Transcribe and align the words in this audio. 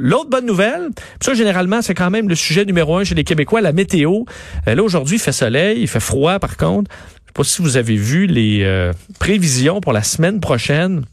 l'autre 0.00 0.30
bonne 0.30 0.46
nouvelle, 0.46 0.88
ça 1.20 1.34
généralement 1.34 1.82
c'est 1.82 1.94
quand 1.94 2.10
même 2.10 2.28
le 2.28 2.34
sujet 2.34 2.64
numéro 2.64 2.96
un 2.96 3.04
chez 3.04 3.14
les 3.14 3.24
Québécois, 3.24 3.60
la 3.60 3.72
météo. 3.72 4.24
Euh, 4.66 4.74
là 4.74 4.82
aujourd'hui 4.82 5.16
il 5.16 5.20
fait 5.20 5.32
soleil, 5.32 5.80
il 5.80 5.88
fait 5.88 6.00
froid 6.00 6.38
par 6.38 6.56
contre. 6.56 6.90
Je 6.90 7.28
sais 7.28 7.32
pas 7.34 7.44
si 7.44 7.62
vous 7.62 7.76
avez 7.76 7.96
vu 7.96 8.26
les 8.26 8.62
euh, 8.62 8.92
prévisions 9.18 9.80
pour 9.80 9.92
la 9.92 10.02
semaine 10.02 10.40
prochaine. 10.40 11.04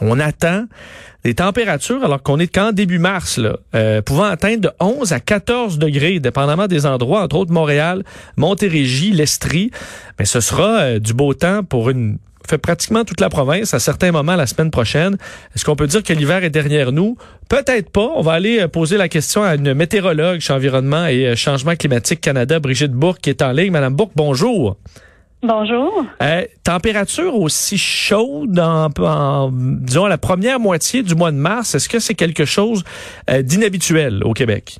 On 0.00 0.20
attend 0.20 0.64
des 1.24 1.34
températures, 1.34 2.04
alors 2.04 2.22
qu'on 2.22 2.38
est 2.38 2.46
qu'en 2.46 2.70
début 2.70 3.00
mars, 3.00 3.38
là, 3.38 3.56
euh, 3.74 4.00
pouvant 4.00 4.24
atteindre 4.24 4.60
de 4.60 4.70
11 4.78 5.12
à 5.12 5.18
14 5.18 5.78
degrés, 5.78 6.20
dépendamment 6.20 6.68
des 6.68 6.86
endroits, 6.86 7.24
entre 7.24 7.36
autres 7.36 7.52
Montréal, 7.52 8.04
Montérégie, 8.36 9.10
l'Estrie. 9.10 9.72
Mais 10.18 10.24
ce 10.24 10.38
sera 10.38 11.00
du 11.00 11.14
beau 11.14 11.34
temps 11.34 11.64
pour 11.64 11.90
une 11.90 12.18
fait 12.48 12.58
pratiquement 12.58 13.04
toute 13.04 13.20
la 13.20 13.28
province 13.28 13.74
à 13.74 13.78
certains 13.78 14.12
moments 14.12 14.36
la 14.36 14.46
semaine 14.46 14.70
prochaine. 14.70 15.16
Est-ce 15.54 15.64
qu'on 15.64 15.76
peut 15.76 15.86
dire 15.86 16.02
que 16.02 16.12
l'hiver 16.12 16.44
est 16.44 16.50
derrière 16.50 16.92
nous? 16.92 17.16
Peut-être 17.48 17.90
pas. 17.90 18.10
On 18.16 18.22
va 18.22 18.32
aller 18.32 18.60
euh, 18.60 18.68
poser 18.68 18.96
la 18.96 19.08
question 19.08 19.42
à 19.42 19.54
une 19.54 19.74
météorologue 19.74 20.40
chez 20.40 20.52
Environnement 20.52 21.06
et 21.06 21.36
Changement 21.36 21.76
climatique 21.76 22.20
Canada, 22.20 22.58
Brigitte 22.60 22.92
Bourque, 22.92 23.20
qui 23.20 23.30
est 23.30 23.42
en 23.42 23.52
ligne. 23.52 23.72
Madame 23.72 23.94
Bourque, 23.94 24.12
bonjour. 24.16 24.76
Bonjour. 25.42 26.04
Euh, 26.20 26.44
température 26.64 27.36
aussi 27.36 27.78
chaude 27.78 28.58
en, 28.58 29.50
disons 29.52 30.06
la 30.06 30.18
première 30.18 30.58
moitié 30.58 31.04
du 31.04 31.14
mois 31.14 31.30
de 31.30 31.36
mars, 31.36 31.76
est-ce 31.76 31.88
que 31.88 32.00
c'est 32.00 32.14
quelque 32.14 32.44
chose 32.44 32.82
euh, 33.30 33.42
d'inhabituel 33.42 34.24
au 34.24 34.32
Québec? 34.32 34.78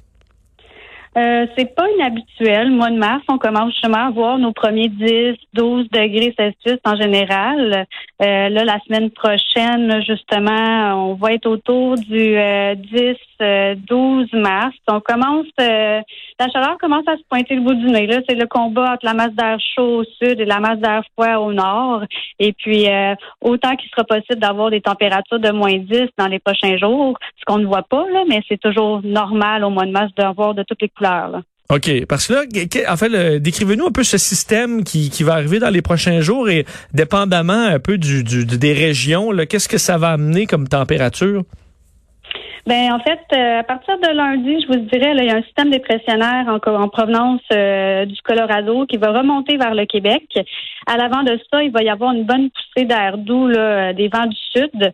Euh, 1.18 1.46
c'est 1.56 1.74
pas 1.74 1.88
inhabituel. 1.96 2.70
Mois 2.70 2.90
de 2.90 2.98
mars, 2.98 3.24
on 3.28 3.38
commence 3.38 3.72
justement 3.72 4.06
à 4.06 4.10
voir 4.10 4.38
nos 4.38 4.52
premiers 4.52 4.88
10, 4.88 5.34
12 5.54 5.88
degrés 5.90 6.32
Celsius 6.38 6.78
en 6.84 6.94
général. 6.94 7.86
Euh, 8.22 8.48
là, 8.48 8.64
la 8.64 8.78
semaine 8.86 9.10
prochaine, 9.10 10.00
justement, 10.06 11.10
on 11.10 11.14
va 11.14 11.32
être 11.32 11.46
autour 11.46 11.96
du 11.96 12.06
10, 12.06 13.16
euh, 13.40 13.74
12 13.88 14.26
euh, 14.32 14.40
mars. 14.40 14.76
On 14.86 15.00
commence, 15.00 15.46
la 15.58 16.48
chaleur 16.52 16.78
commence 16.78 17.08
à 17.08 17.16
se 17.16 17.22
pointer 17.28 17.56
le 17.56 17.62
bout 17.62 17.74
du 17.74 17.86
nez. 17.86 18.06
Là, 18.06 18.20
c'est 18.28 18.36
le 18.36 18.46
combat 18.46 18.92
entre 18.92 19.06
la 19.06 19.14
masse 19.14 19.32
d'air 19.32 19.58
chaud 19.74 20.02
au 20.02 20.04
sud 20.04 20.40
et 20.40 20.44
la 20.44 20.60
masse 20.60 20.78
d'air 20.78 21.02
froid 21.14 21.36
au 21.38 21.52
nord. 21.52 22.04
Et 22.38 22.52
puis, 22.52 22.86
autant 23.40 23.74
qu'il 23.76 23.90
sera 23.90 24.04
possible 24.04 24.38
d'avoir 24.38 24.70
des 24.70 24.80
températures 24.80 25.40
de 25.40 25.50
moins 25.50 25.78
10 25.78 26.08
dans 26.16 26.28
les 26.28 26.38
prochains 26.38 26.76
jours, 26.76 27.18
ce 27.38 27.44
qu'on 27.44 27.58
ne 27.58 27.66
voit 27.66 27.82
pas, 27.82 28.04
là, 28.10 28.24
mais 28.28 28.40
c'est 28.48 28.60
toujours 28.60 29.00
normal 29.02 29.64
au 29.64 29.70
mois 29.70 29.86
de 29.86 29.90
mars 29.90 30.12
d'avoir 30.16 30.54
de 30.54 30.62
toutes 30.62 30.82
les 30.82 30.88
couleurs. 30.88 31.07
OK. 31.70 32.06
Parce 32.08 32.26
que 32.26 32.32
là, 32.32 32.92
en 32.92 32.96
fait, 32.96 33.40
décrivez-nous 33.40 33.86
un 33.86 33.92
peu 33.92 34.02
ce 34.02 34.16
système 34.16 34.84
qui, 34.84 35.10
qui 35.10 35.22
va 35.22 35.34
arriver 35.34 35.58
dans 35.58 35.68
les 35.68 35.82
prochains 35.82 36.20
jours 36.20 36.48
et 36.48 36.64
dépendamment 36.94 37.52
un 37.66 37.78
peu 37.78 37.98
du, 37.98 38.24
des 38.24 38.72
régions, 38.72 39.30
qu'est-ce 39.48 39.68
que 39.68 39.78
ça 39.78 39.98
va 39.98 40.10
amener 40.10 40.46
comme 40.46 40.66
température? 40.66 41.42
Ben 42.68 42.92
en 42.92 42.98
fait, 42.98 43.20
euh, 43.32 43.60
à 43.60 43.62
partir 43.62 43.98
de 43.98 44.14
lundi, 44.14 44.60
je 44.60 44.66
vous 44.66 44.86
dirais, 44.90 45.14
il 45.16 45.24
y 45.24 45.30
a 45.30 45.36
un 45.36 45.42
système 45.42 45.70
dépressionnaire 45.70 46.44
en, 46.48 46.58
en 46.70 46.88
provenance 46.88 47.40
euh, 47.50 48.04
du 48.04 48.20
Colorado 48.22 48.84
qui 48.84 48.98
va 48.98 49.10
remonter 49.10 49.56
vers 49.56 49.74
le 49.74 49.86
Québec. 49.86 50.24
À 50.86 50.98
l'avant 50.98 51.22
de 51.22 51.38
ça, 51.50 51.62
il 51.62 51.70
va 51.70 51.82
y 51.82 51.88
avoir 51.88 52.12
une 52.12 52.24
bonne 52.24 52.50
poussée 52.50 52.84
d'air 52.84 53.16
doux 53.16 53.46
là, 53.48 53.94
des 53.94 54.08
vents 54.08 54.26
du 54.26 54.36
sud. 54.54 54.92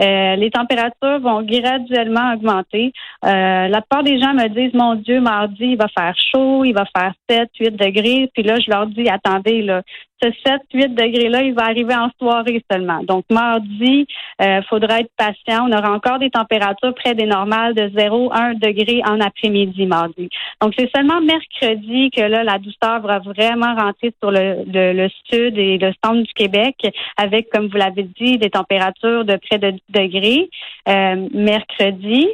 Euh, 0.00 0.36
les 0.36 0.50
températures 0.50 1.20
vont 1.20 1.42
graduellement 1.42 2.34
augmenter. 2.34 2.92
Euh, 3.24 3.68
la 3.68 3.80
plupart 3.80 4.02
des 4.02 4.20
gens 4.20 4.34
me 4.34 4.48
disent, 4.48 4.74
mon 4.74 4.94
Dieu, 4.94 5.20
mardi, 5.20 5.64
il 5.64 5.76
va 5.76 5.88
faire 5.88 6.14
chaud, 6.32 6.64
il 6.64 6.72
va 6.72 6.84
faire 6.96 7.12
7, 7.28 7.48
8 7.58 7.70
degrés. 7.72 8.30
Puis 8.34 8.42
là, 8.42 8.58
je 8.58 8.70
leur 8.70 8.86
dis, 8.86 9.08
attendez, 9.08 9.62
là, 9.62 9.82
ce 10.22 10.28
7-8 10.28 10.94
degrés-là, 10.94 11.42
il 11.42 11.54
va 11.54 11.64
arriver 11.64 11.94
en 11.94 12.08
soirée 12.18 12.62
seulement. 12.70 13.02
Donc, 13.02 13.24
mardi, 13.30 14.06
il 14.40 14.44
euh, 14.44 14.62
faudra 14.62 15.00
être 15.00 15.10
patient. 15.16 15.68
On 15.68 15.72
aura 15.72 15.92
encore 15.92 16.18
des 16.18 16.30
températures 16.30 16.94
près 16.94 17.14
des 17.14 17.26
normales 17.26 17.74
de 17.74 17.88
0-1 17.88 18.58
degré 18.58 19.02
en 19.04 19.20
après-midi 19.20 19.86
mardi. 19.86 20.28
Donc, 20.62 20.74
c'est 20.78 20.90
seulement 20.94 21.20
mercredi 21.20 22.10
que 22.10 22.22
là, 22.22 22.44
la 22.44 22.58
douceur 22.58 23.00
va 23.02 23.18
vraiment 23.18 23.74
rentrer 23.74 24.14
sur 24.20 24.30
le, 24.30 24.64
le, 24.66 25.08
sud 25.30 25.58
et 25.58 25.78
le 25.78 25.92
centre 26.04 26.22
du 26.22 26.32
Québec 26.34 26.76
avec, 27.16 27.50
comme 27.50 27.68
vous 27.68 27.76
l'avez 27.76 28.04
dit, 28.04 28.38
des 28.38 28.50
températures 28.50 29.24
de 29.24 29.36
près 29.36 29.58
de 29.58 29.70
10 29.70 29.80
degrés. 29.90 30.48
Euh, 30.88 31.28
mercredi, 31.34 32.28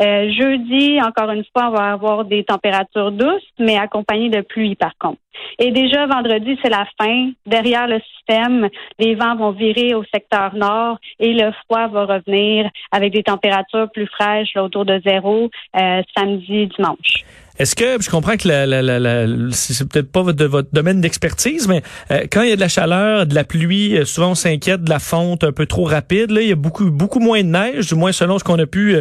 euh, 0.00 0.30
jeudi, 0.32 1.00
encore 1.00 1.30
une 1.30 1.44
fois, 1.52 1.68
on 1.68 1.72
va 1.72 1.92
avoir 1.92 2.24
des 2.24 2.44
températures 2.44 3.12
douces, 3.12 3.48
mais 3.58 3.76
accompagnées 3.76 4.30
de 4.30 4.40
pluie 4.40 4.74
par 4.74 4.96
contre. 4.98 5.18
Et 5.58 5.70
déjà 5.70 6.06
vendredi, 6.06 6.58
c'est 6.62 6.70
la 6.70 6.86
fin. 7.00 7.30
Derrière 7.46 7.86
le 7.86 8.00
système, 8.00 8.68
les 8.98 9.14
vents 9.14 9.36
vont 9.36 9.50
virer 9.50 9.94
au 9.94 10.04
secteur 10.12 10.54
nord 10.54 10.98
et 11.18 11.32
le 11.32 11.52
froid 11.64 11.88
va 11.88 12.06
revenir 12.06 12.70
avec 12.90 13.12
des 13.12 13.22
températures 13.22 13.88
plus 13.92 14.06
fraîches 14.06 14.56
autour 14.56 14.84
de 14.84 15.00
zéro 15.04 15.50
euh, 15.76 16.02
samedi, 16.16 16.66
dimanche. 16.66 17.24
Est-ce 17.58 17.76
que 17.76 18.02
je 18.02 18.10
comprends 18.10 18.36
que 18.36 18.48
la, 18.48 18.66
la, 18.66 19.26
c'est 19.52 19.88
peut-être 19.88 20.10
pas 20.10 20.22
votre, 20.22 20.44
votre 20.46 20.68
domaine 20.72 21.00
d'expertise, 21.00 21.68
mais 21.68 21.82
euh, 22.10 22.24
quand 22.30 22.42
il 22.42 22.50
y 22.50 22.52
a 22.52 22.56
de 22.56 22.60
la 22.60 22.68
chaleur, 22.68 23.26
de 23.26 23.34
la 23.34 23.44
pluie, 23.44 23.96
euh, 23.96 24.04
souvent 24.04 24.30
on 24.32 24.34
s'inquiète 24.34 24.82
de 24.82 24.90
la 24.90 24.98
fonte 24.98 25.44
un 25.44 25.52
peu 25.52 25.66
trop 25.66 25.84
rapide. 25.84 26.32
Là, 26.32 26.42
il 26.42 26.48
y 26.48 26.52
a 26.52 26.56
beaucoup 26.56 26.90
beaucoup 26.90 27.20
moins 27.20 27.42
de 27.42 27.48
neige, 27.48 27.86
du 27.86 27.94
moins 27.94 28.10
selon 28.10 28.40
ce 28.40 28.44
qu'on 28.44 28.58
a 28.58 28.66
pu 28.66 28.96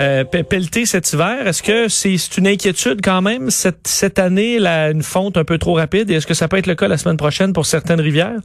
euh, 0.00 0.24
pelleter 0.24 0.86
cet 0.86 1.12
hiver. 1.12 1.46
Est-ce 1.46 1.62
que 1.62 1.88
c'est 1.88 2.16
une 2.38 2.46
inquiétude 2.46 3.00
quand 3.02 3.20
même 3.20 3.50
cette 3.50 3.86
cette 3.86 4.18
année, 4.18 4.58
là, 4.58 4.90
une 4.90 5.02
fonte 5.02 5.36
un 5.36 5.44
peu 5.44 5.58
trop 5.58 5.74
rapide? 5.74 6.10
Est-ce 6.10 6.26
que 6.26 6.34
ça 6.34 6.48
peut 6.48 6.56
être 6.56 6.66
le 6.66 6.74
cas 6.76 6.88
la 6.88 6.96
semaine 6.96 7.18
prochaine 7.18 7.52
pour 7.52 7.66
certaines 7.66 8.00
rivières? 8.00 8.40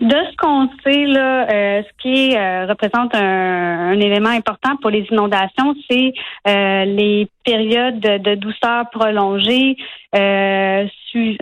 De 0.00 0.16
ce 0.30 0.36
qu'on 0.36 0.68
sait, 0.84 1.06
là, 1.06 1.50
euh, 1.50 1.82
ce 1.82 1.88
qui 2.00 2.36
euh, 2.36 2.66
représente 2.66 3.12
un, 3.16 3.98
élément 3.98 4.28
important 4.28 4.76
pour 4.80 4.90
les 4.90 5.04
inondations, 5.10 5.74
c'est 5.90 6.12
euh, 6.46 6.84
les 6.84 7.28
périodes 7.44 7.98
de, 7.98 8.36
douceur 8.36 8.88
prolongée 8.90 9.76
suivies 10.14 11.36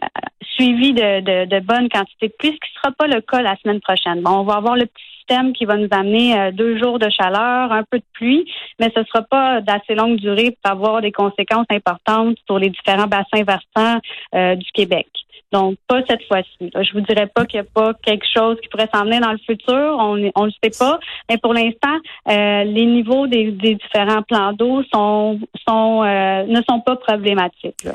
de, 0.95 1.45
de, 1.45 1.61
bonnes 1.61 1.91
quantités 1.91 2.29
de 2.29 2.35
pluie, 2.39 2.53
ce 2.53 2.55
qui 2.55 2.73
ne 2.75 2.81
sera 2.81 2.93
pas 2.93 3.07
le 3.07 3.21
cas 3.21 3.43
la 3.43 3.57
semaine 3.57 3.81
prochaine. 3.81 4.23
Bon, 4.23 4.39
on 4.39 4.45
va 4.45 4.55
avoir 4.55 4.77
le 4.77 4.87
petit 4.87 5.05
système 5.19 5.53
qui 5.53 5.67
va 5.67 5.77
nous 5.77 5.89
amener 5.91 6.51
deux 6.53 6.79
jours 6.79 6.99
de 6.99 7.11
chaleur, 7.11 7.73
un 7.73 7.83
peu 7.83 7.99
de 7.99 8.05
pluie, 8.15 8.51
mais 8.81 8.91
ce 8.95 9.01
ne 9.01 9.05
sera 9.05 9.21
pas 9.23 9.61
d'assez 9.61 9.95
longue 9.95 10.17
durée 10.17 10.57
pour 10.63 10.73
avoir 10.73 11.03
des 11.03 11.13
conséquences 11.13 11.67
importantes 11.69 12.39
sur 12.47 12.59
les 12.59 12.71
différents 12.71 13.09
bassins 13.09 13.45
versants 13.45 14.01
du 14.33 14.73
Québec. 14.73 15.09
Donc, 15.53 15.77
pas 15.87 16.01
cette 16.09 16.25
fois-ci. 16.27 16.71
Je 16.75 16.93
vous 16.93 17.01
dirais 17.03 17.29
pas 17.33 17.47
qu'il 17.47 17.61
n'y 17.61 17.67
a 17.67 17.71
pas 17.73 17.95
quelque 18.03 18.27
chose 18.35 18.57
qui 18.61 18.69
pourrait 18.69 18.89
s'en 18.93 19.05
dans 19.05 19.33
le 19.33 19.39
futur. 19.39 19.97
On 19.99 20.17
ne 20.17 20.27
le 20.27 20.53
sait 20.63 20.77
pas. 20.77 20.99
Mais 21.31 21.39
pour 21.39 21.55
l'instant, 21.55 21.97
euh, 22.29 22.65
les 22.65 22.87
niveaux 22.87 23.27
des, 23.27 23.53
différents 23.53 24.23
plans 24.23 24.53
d'eau 24.53 24.83
sont, 24.93 25.39
euh, 25.69 26.43
ne 26.45 26.61
sont 26.69 26.81
pas 26.81 26.97
problématiques. 26.97 27.87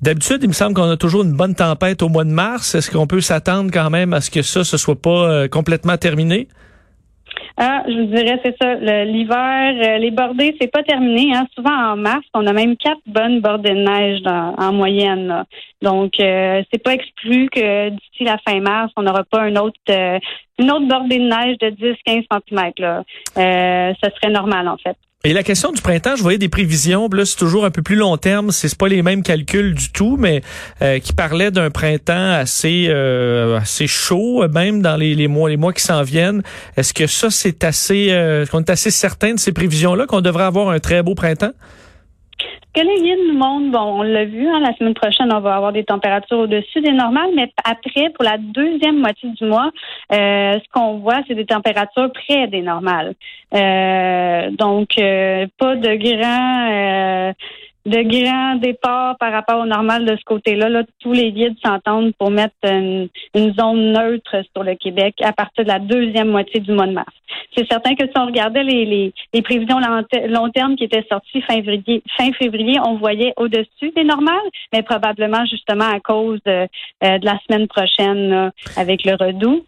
D'habitude, 0.00 0.38
il 0.42 0.48
me 0.48 0.52
semble 0.52 0.74
qu'on 0.74 0.90
a 0.90 0.96
toujours 0.96 1.22
une 1.22 1.36
bonne 1.36 1.54
tempête 1.54 2.02
au 2.02 2.08
mois 2.08 2.24
de 2.24 2.30
mars. 2.30 2.74
Est-ce 2.74 2.90
qu'on 2.90 3.06
peut 3.06 3.20
s'attendre 3.20 3.70
quand 3.72 3.90
même 3.90 4.12
à 4.12 4.20
ce 4.20 4.30
que 4.30 4.42
ça, 4.42 4.60
ne 4.60 4.64
soit 4.64 5.00
pas 5.00 5.10
euh, 5.10 5.48
complètement 5.48 5.96
terminé? 5.96 6.48
Ah, 7.56 7.84
je 7.86 7.92
vous 7.92 8.06
dirais, 8.06 8.40
c'est 8.44 8.56
ça. 8.60 8.74
L'hiver, 9.04 9.74
euh, 9.76 9.98
les 9.98 10.10
bordées, 10.10 10.56
c'est 10.60 10.72
pas 10.72 10.82
terminé. 10.82 11.32
Hein. 11.34 11.46
Souvent 11.54 11.92
en 11.92 11.96
mars, 11.96 12.24
on 12.34 12.46
a 12.48 12.52
même 12.52 12.76
quatre 12.76 13.00
bonnes 13.06 13.40
bordées 13.40 13.74
de 13.74 13.76
neige 13.76 14.22
en 14.26 14.72
moyenne. 14.72 15.44
Donc, 15.80 16.14
euh, 16.18 16.62
c'est 16.72 16.82
pas 16.82 16.94
exclu 16.94 17.48
que 17.50 17.90
d'ici 17.90 18.24
la 18.24 18.38
fin 18.38 18.58
mars, 18.60 18.92
on 18.96 19.02
n'aura 19.02 19.22
pas 19.22 19.48
une 19.48 19.58
autre 19.58 19.78
euh, 19.90 20.18
une 20.58 20.70
autre 20.70 20.86
bordée 20.88 21.18
de 21.18 21.24
neige 21.24 21.58
de 21.58 21.70
10-15 21.70 22.26
cm. 22.28 22.72
Là. 22.78 23.04
Euh, 23.38 23.94
ça 24.02 24.10
serait 24.10 24.32
normal, 24.32 24.68
en 24.68 24.76
fait. 24.76 24.96
Et 25.26 25.32
la 25.32 25.42
question 25.42 25.72
du 25.72 25.80
printemps, 25.80 26.16
je 26.16 26.22
voyais 26.22 26.36
des 26.36 26.50
prévisions, 26.50 27.08
là 27.10 27.24
c'est 27.24 27.38
toujours 27.38 27.64
un 27.64 27.70
peu 27.70 27.80
plus 27.80 27.96
long 27.96 28.18
terme, 28.18 28.50
c'est 28.50 28.76
pas 28.76 28.88
les 28.88 29.02
mêmes 29.02 29.22
calculs 29.22 29.72
du 29.72 29.90
tout, 29.90 30.18
mais 30.18 30.42
euh, 30.82 30.98
qui 30.98 31.14
parlaient 31.14 31.50
d'un 31.50 31.70
printemps 31.70 32.32
assez 32.32 32.88
euh, 32.90 33.56
assez 33.58 33.86
chaud, 33.86 34.46
même 34.48 34.82
dans 34.82 34.98
les, 34.98 35.14
les 35.14 35.26
mois 35.26 35.48
les 35.48 35.56
mois 35.56 35.72
qui 35.72 35.82
s'en 35.82 36.02
viennent. 36.02 36.42
Est-ce 36.76 36.92
que 36.92 37.06
ça 37.06 37.30
c'est 37.30 37.64
assez, 37.64 38.08
euh, 38.10 38.44
qu'on 38.44 38.60
est 38.60 38.68
assez 38.68 38.90
certain 38.90 39.32
de 39.32 39.40
ces 39.40 39.52
prévisions 39.52 39.94
là, 39.94 40.04
qu'on 40.04 40.20
devrait 40.20 40.44
avoir 40.44 40.68
un 40.68 40.78
très 40.78 41.02
beau 41.02 41.14
printemps? 41.14 41.52
Que 42.74 42.80
les 42.80 43.02
guides 43.02 43.28
nous 43.28 43.38
montrent, 43.38 43.70
bon, 43.70 44.00
on 44.00 44.02
l'a 44.02 44.24
vu, 44.24 44.48
hein, 44.48 44.60
la 44.60 44.74
semaine 44.76 44.94
prochaine, 44.94 45.32
on 45.32 45.40
va 45.40 45.56
avoir 45.56 45.72
des 45.72 45.84
températures 45.84 46.40
au-dessus 46.40 46.80
des 46.80 46.92
normales, 46.92 47.30
mais 47.34 47.52
après, 47.64 48.10
pour 48.10 48.24
la 48.24 48.36
deuxième 48.38 48.98
moitié 48.98 49.30
du 49.30 49.44
mois, 49.44 49.70
euh, 50.12 50.54
ce 50.54 50.68
qu'on 50.72 50.98
voit, 50.98 51.20
c'est 51.28 51.34
des 51.34 51.46
températures 51.46 52.10
près 52.12 52.48
des 52.48 52.62
normales. 52.62 53.14
Euh, 53.54 54.50
donc, 54.50 54.98
euh, 54.98 55.46
pas 55.58 55.76
de 55.76 55.94
grands 55.94 57.34
de 57.86 58.02
grands 58.02 58.56
départs 58.56 59.16
par 59.18 59.32
rapport 59.32 59.60
au 59.60 59.66
normal 59.66 60.04
de 60.04 60.16
ce 60.16 60.24
côté-là. 60.24 60.68
Là, 60.68 60.82
tous 61.00 61.12
les 61.12 61.32
guides 61.32 61.56
s'entendent 61.64 62.12
pour 62.18 62.30
mettre 62.30 62.54
une, 62.64 63.08
zone 63.34 63.92
neutre 63.92 64.42
sur 64.54 64.64
le 64.64 64.74
Québec 64.74 65.16
à 65.22 65.32
partir 65.32 65.64
de 65.64 65.68
la 65.68 65.78
deuxième 65.78 66.28
moitié 66.28 66.60
du 66.60 66.72
mois 66.72 66.86
de 66.86 66.92
mars. 66.92 67.12
C'est 67.56 67.70
certain 67.70 67.94
que 67.94 68.06
si 68.06 68.12
on 68.16 68.26
regardait 68.26 68.62
les, 68.62 69.12
les, 69.32 69.42
prévisions 69.42 69.78
long 70.28 70.48
terme 70.50 70.76
qui 70.76 70.84
étaient 70.84 71.04
sorties 71.10 71.42
fin 71.42 71.56
février, 71.56 72.02
fin 72.16 72.32
février, 72.32 72.78
on 72.84 72.96
voyait 72.96 73.32
au-dessus 73.36 73.90
des 73.94 74.04
normales, 74.04 74.34
mais 74.72 74.82
probablement 74.82 75.44
justement 75.44 75.88
à 75.88 76.00
cause 76.00 76.40
de, 76.46 76.66
euh, 77.04 77.18
de 77.18 77.24
la 77.24 77.38
semaine 77.46 77.68
prochaine 77.68 78.50
avec 78.76 79.04
le 79.04 79.12
redout. 79.12 79.64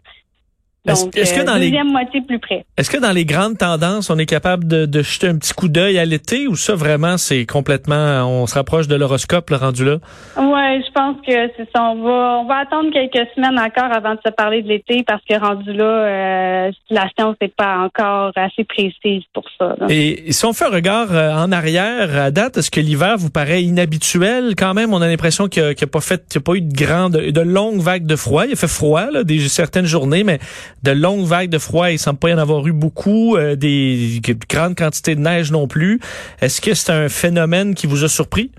Donc, 0.87 1.15
est-ce, 1.17 1.33
que 1.33 1.45
dans 1.45 1.55
deuxième 1.55 1.91
moitié 1.91 2.21
plus 2.21 2.39
près. 2.39 2.65
Est-ce 2.77 2.89
que 2.89 2.97
dans 2.97 3.11
les 3.11 3.25
grandes 3.25 3.57
tendances, 3.57 4.09
on 4.09 4.17
est 4.17 4.25
capable 4.25 4.67
de, 4.67 4.85
de 4.85 5.01
jeter 5.01 5.27
un 5.27 5.37
petit 5.37 5.53
coup 5.53 5.67
d'œil 5.67 5.99
à 5.99 6.05
l'été 6.05 6.47
ou 6.47 6.55
ça 6.55 6.75
vraiment 6.75 7.17
c'est 7.17 7.45
complètement, 7.45 8.25
on 8.25 8.47
se 8.47 8.55
rapproche 8.55 8.87
de 8.87 8.95
l'horoscope 8.95 9.49
le 9.49 9.57
rendu 9.57 9.85
là? 9.85 9.97
Ouais, 10.37 10.81
je 10.85 10.91
pense 10.91 11.17
que 11.25 11.33
c'est 11.57 11.67
ça. 11.75 11.83
On 11.83 12.03
va, 12.03 12.39
on 12.39 12.45
va 12.45 12.57
attendre 12.59 12.91
quelques 12.91 13.27
semaines 13.35 13.59
encore 13.59 13.91
avant 13.91 14.15
de 14.15 14.19
se 14.25 14.31
parler 14.31 14.61
de 14.61 14.67
l'été 14.67 15.03
parce 15.05 15.21
que 15.29 15.39
rendu 15.39 15.73
là, 15.73 15.83
euh, 15.83 16.71
la 16.89 17.09
science 17.17 17.35
n'est 17.41 17.47
pas 17.47 17.77
encore 17.79 18.31
assez 18.35 18.63
précise 18.63 19.23
pour 19.33 19.43
ça. 19.57 19.75
Et 19.89 20.31
si 20.31 20.45
on 20.45 20.53
fait 20.53 20.65
un 20.65 20.71
regard 20.71 21.07
euh, 21.11 21.33
en 21.33 21.51
arrière 21.51 22.15
à 22.17 22.31
date, 22.31 22.57
est-ce 22.57 22.71
que 22.71 22.79
l'hiver 22.79 23.15
vous 23.17 23.29
paraît 23.29 23.63
inhabituel? 23.63 24.55
Quand 24.57 24.73
même? 24.73 24.93
On 24.93 25.01
a 25.01 25.07
l'impression 25.07 25.47
qu'il 25.47 25.63
n'y 25.63 25.83
a, 25.83 25.87
pas 25.87 26.01
fait, 26.01 26.27
qu'il 26.29 26.39
a 26.39 26.41
pas 26.41 26.53
eu 26.53 26.61
de 26.61 26.73
grande, 26.73 27.13
de 27.13 27.41
longues 27.41 27.81
vagues 27.81 28.05
de 28.05 28.15
froid. 28.15 28.45
Il 28.45 28.53
a 28.53 28.55
fait 28.55 28.67
froid, 28.67 29.11
là, 29.11 29.23
des 29.23 29.39
certaines 29.47 29.85
journées, 29.85 30.23
mais 30.23 30.39
de 30.83 30.91
longues 30.91 31.25
vagues 31.25 31.49
de 31.49 31.57
froid, 31.57 31.89
il 31.91 31.99
semble 31.99 32.19
pas 32.19 32.29
y 32.29 32.33
en 32.33 32.37
avoir 32.37 32.65
eu 32.67 32.73
beaucoup, 32.73 33.35
euh, 33.35 33.55
des 33.55 34.21
grandes 34.49 34.75
quantités 34.75 35.15
de 35.15 35.21
neige 35.21 35.51
non 35.51 35.67
plus. 35.67 35.99
Est-ce 36.41 36.61
que 36.61 36.73
c'est 36.73 36.91
un 36.91 37.09
phénomène 37.09 37.75
qui 37.75 37.87
vous 37.87 38.03
a 38.03 38.07
surpris? 38.07 38.51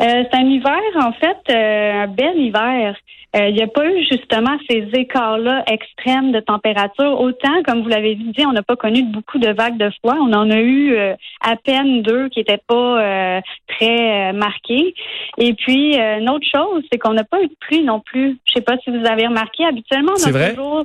Euh, 0.00 0.24
c'est 0.30 0.36
un 0.36 0.46
hiver, 0.46 0.80
en 0.96 1.12
fait, 1.12 1.38
euh, 1.50 2.02
un 2.02 2.08
bel 2.08 2.36
hiver. 2.36 2.96
Euh, 3.34 3.48
il 3.48 3.54
n'y 3.54 3.62
a 3.62 3.66
pas 3.66 3.84
eu 3.86 4.04
justement 4.10 4.56
ces 4.68 4.88
écarts-là 4.94 5.64
extrêmes 5.66 6.32
de 6.32 6.40
température. 6.40 7.20
Autant, 7.20 7.62
comme 7.64 7.82
vous 7.82 7.88
l'avez 7.88 8.14
dit, 8.14 8.46
on 8.46 8.52
n'a 8.52 8.62
pas 8.62 8.76
connu 8.76 9.02
beaucoup 9.02 9.38
de 9.38 9.50
vagues 9.50 9.76
de 9.76 9.90
froid. 9.98 10.16
On 10.20 10.32
en 10.32 10.50
a 10.50 10.60
eu 10.60 10.96
à 11.40 11.56
peine 11.56 12.02
deux 12.02 12.28
qui 12.28 12.40
n'étaient 12.40 12.62
pas 12.66 13.40
très 13.66 14.32
marquées. 14.32 14.94
Et 15.38 15.54
puis, 15.54 15.96
une 15.96 16.30
autre 16.30 16.46
chose, 16.46 16.84
c'est 16.90 16.98
qu'on 16.98 17.14
n'a 17.14 17.24
pas 17.24 17.42
eu 17.42 17.48
de 17.48 17.56
pluie 17.60 17.82
non 17.82 18.00
plus. 18.00 18.38
Je 18.44 18.54
sais 18.54 18.60
pas 18.60 18.76
si 18.78 18.90
vous 18.90 19.04
avez 19.04 19.26
remarqué. 19.26 19.64
Habituellement, 19.64 20.12
on 20.16 20.34
a 20.34 20.50
toujours 20.50 20.84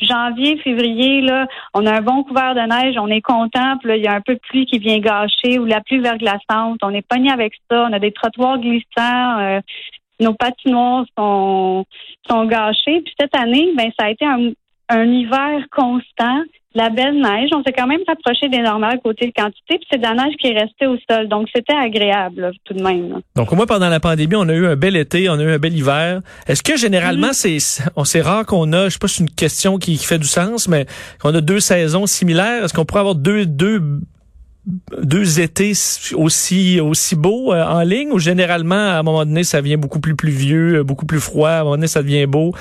janvier, 0.00 0.56
février, 0.58 1.20
là, 1.20 1.46
on 1.74 1.86
a 1.86 1.98
un 1.98 2.02
bon 2.02 2.24
couvert 2.24 2.54
de 2.54 2.60
neige, 2.60 2.96
on 2.98 3.08
est 3.08 3.20
content. 3.20 3.76
Puis 3.78 3.88
là, 3.88 3.96
il 3.96 4.02
y 4.02 4.08
a 4.08 4.14
un 4.14 4.20
peu 4.20 4.34
de 4.34 4.40
pluie 4.48 4.66
qui 4.66 4.78
vient 4.78 4.98
gâcher 4.98 5.58
ou 5.58 5.66
la 5.66 5.80
pluie 5.80 5.98
verglaçante. 5.98 6.78
On 6.82 6.94
est 6.94 7.06
pogné 7.06 7.30
avec 7.30 7.54
ça. 7.70 7.86
On 7.88 7.92
a 7.92 7.98
des 7.98 8.12
trottoirs 8.12 8.58
glissants. 8.58 9.60
Nos 10.20 10.34
patinoires 10.34 11.04
sont, 11.16 11.84
sont 12.28 12.44
gâchés. 12.46 13.00
Puis 13.00 13.14
cette 13.18 13.36
année, 13.36 13.72
ben, 13.76 13.90
ça 13.98 14.06
a 14.06 14.10
été 14.10 14.24
un, 14.24 15.04
hiver 15.04 15.60
constant, 15.74 16.42
la 16.74 16.90
belle 16.90 17.20
neige. 17.20 17.50
On 17.54 17.62
s'est 17.62 17.72
quand 17.72 17.86
même 17.86 18.02
rapproché 18.06 18.48
des 18.48 18.60
normales 18.60 19.00
côté 19.02 19.26
de 19.26 19.32
quantité, 19.32 19.78
puis 19.78 19.86
c'est 19.90 19.98
de 19.98 20.02
la 20.02 20.14
neige 20.14 20.34
qui 20.38 20.48
est 20.48 20.58
restée 20.58 20.86
au 20.86 20.96
sol. 21.08 21.28
Donc, 21.28 21.48
c'était 21.54 21.74
agréable, 21.74 22.52
tout 22.64 22.74
de 22.74 22.82
même. 22.82 23.20
Donc, 23.34 23.52
au 23.52 23.56
moins, 23.56 23.66
pendant 23.66 23.88
la 23.88 24.00
pandémie, 24.00 24.36
on 24.36 24.48
a 24.48 24.54
eu 24.54 24.66
un 24.66 24.76
bel 24.76 24.96
été, 24.96 25.28
on 25.28 25.34
a 25.34 25.42
eu 25.42 25.52
un 25.52 25.58
bel 25.58 25.76
hiver. 25.76 26.20
Est-ce 26.46 26.62
que 26.62 26.76
généralement, 26.76 27.28
mm-hmm. 27.28 27.60
c'est 27.60 27.90
on 27.96 28.04
c'est 28.04 28.20
rare 28.20 28.46
qu'on 28.46 28.72
a, 28.72 28.84
je 28.84 28.90
sais 28.90 28.98
pas 28.98 29.08
si 29.08 29.16
c'est 29.16 29.22
une 29.24 29.30
question 29.30 29.78
qui, 29.78 29.96
qui, 29.96 30.04
fait 30.04 30.18
du 30.18 30.28
sens, 30.28 30.68
mais 30.68 30.86
qu'on 31.20 31.34
a 31.34 31.40
deux 31.40 31.60
saisons 31.60 32.06
similaires. 32.06 32.64
Est-ce 32.64 32.74
qu'on 32.74 32.84
pourrait 32.84 33.00
avoir 33.00 33.14
deux, 33.14 33.46
deux 33.46 33.80
deux 34.66 35.40
étés 35.40 35.72
aussi 36.14 36.80
aussi 36.80 37.16
beaux 37.16 37.52
euh, 37.52 37.64
en 37.64 37.82
ligne 37.82 38.12
ou 38.12 38.18
généralement 38.18 38.74
à 38.74 38.98
un 38.98 39.02
moment 39.02 39.24
donné 39.24 39.44
ça 39.44 39.60
vient 39.60 39.76
beaucoup 39.76 40.00
plus 40.00 40.16
pluvieux, 40.16 40.78
euh, 40.78 40.84
beaucoup 40.84 41.04
plus 41.04 41.20
froid, 41.20 41.50
à 41.50 41.60
un 41.60 41.64
moment 41.64 41.76
donné 41.76 41.86
ça 41.86 42.02
devient 42.02 42.26
beau. 42.26 42.52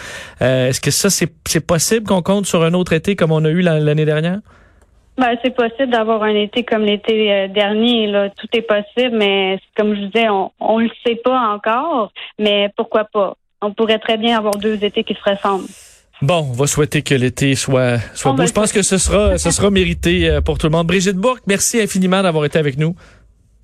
Euh, 0.41 0.67
est-ce 0.67 0.81
que 0.81 0.91
ça 0.91 1.09
c'est 1.09 1.65
possible 1.65 2.05
qu'on 2.05 2.21
compte 2.21 2.45
sur 2.45 2.63
un 2.63 2.73
autre 2.73 2.93
été 2.93 3.15
comme 3.15 3.31
on 3.31 3.45
a 3.45 3.49
eu 3.49 3.61
l'année 3.61 4.05
dernière? 4.05 4.39
Ben, 5.15 5.37
c'est 5.43 5.55
possible 5.55 5.91
d'avoir 5.91 6.23
un 6.23 6.33
été 6.33 6.63
comme 6.63 6.81
l'été 6.81 7.47
dernier. 7.49 8.07
Là. 8.07 8.31
Tout 8.31 8.47
est 8.53 8.63
possible, 8.63 9.15
mais 9.15 9.59
comme 9.77 9.93
je 9.93 10.05
disais, 10.07 10.27
on 10.27 10.51
on 10.59 10.79
le 10.79 10.89
sait 11.05 11.21
pas 11.23 11.39
encore. 11.53 12.11
Mais 12.39 12.69
pourquoi 12.75 13.03
pas? 13.05 13.35
On 13.61 13.71
pourrait 13.71 13.99
très 13.99 14.17
bien 14.17 14.39
avoir 14.39 14.55
deux 14.57 14.83
étés 14.83 15.03
qui 15.03 15.13
se 15.13 15.29
ressemblent. 15.29 15.67
Bon, 16.23 16.47
on 16.49 16.53
va 16.53 16.67
souhaiter 16.67 17.01
que 17.01 17.13
l'été 17.15 17.53
soit, 17.53 17.97
soit 18.13 18.31
beau. 18.31 18.45
Je 18.45 18.53
pense 18.53 18.71
que 18.71 18.81
ce 18.81 18.97
sera, 18.97 19.37
ce 19.37 19.51
sera 19.51 19.69
mérité 19.81 20.29
euh, 20.29 20.39
pour 20.39 20.57
tout 20.57 20.67
le 20.67 20.71
monde. 20.71 20.87
Brigitte 20.87 21.17
Bourque, 21.17 21.41
merci 21.47 21.81
infiniment 21.81 22.23
d'avoir 22.23 22.45
été 22.45 22.57
avec 22.57 22.77
nous. 22.77 22.95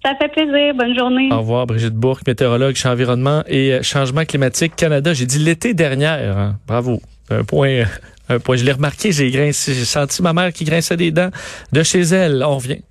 Ça 0.03 0.11
fait 0.19 0.27
plaisir. 0.27 0.73
Bonne 0.75 0.93
journée. 0.93 1.29
Au 1.31 1.37
revoir, 1.37 1.65
Brigitte 1.67 1.93
Bourque, 1.93 2.27
météorologue 2.27 2.75
chez 2.75 2.89
Environnement 2.89 3.43
et 3.47 3.75
euh, 3.75 3.81
Changement 3.81 4.25
climatique 4.25 4.75
Canada. 4.75 5.13
J'ai 5.13 5.25
dit 5.25 5.39
l'été 5.39 5.73
dernière. 5.73 6.37
Hein. 6.37 6.57
Bravo. 6.67 7.01
Un 7.29 7.45
point, 7.45 7.85
un 8.27 8.39
point. 8.39 8.57
Je 8.57 8.65
l'ai 8.65 8.73
remarqué, 8.73 9.13
j'ai 9.13 9.31
grincé, 9.31 9.73
j'ai 9.73 9.85
senti 9.85 10.21
ma 10.21 10.33
mère 10.33 10.51
qui 10.51 10.65
grinçait 10.65 10.97
des 10.97 11.11
dents 11.11 11.29
de 11.71 11.81
chez 11.81 12.01
elle. 12.01 12.43
On 12.45 12.57
revient. 12.57 12.81